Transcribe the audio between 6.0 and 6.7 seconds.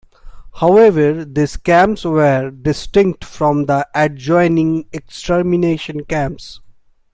camps".